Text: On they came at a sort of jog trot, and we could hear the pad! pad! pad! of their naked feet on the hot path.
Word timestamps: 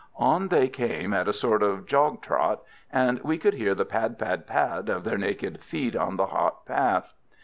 On 0.17 0.47
they 0.47 0.67
came 0.67 1.13
at 1.13 1.27
a 1.27 1.31
sort 1.31 1.61
of 1.61 1.85
jog 1.85 2.23
trot, 2.23 2.61
and 2.91 3.19
we 3.19 3.37
could 3.37 3.53
hear 3.53 3.75
the 3.75 3.85
pad! 3.85 4.17
pad! 4.17 4.47
pad! 4.47 4.89
of 4.89 5.03
their 5.03 5.19
naked 5.19 5.61
feet 5.63 5.95
on 5.95 6.15
the 6.17 6.25
hot 6.25 6.65
path. 6.65 7.13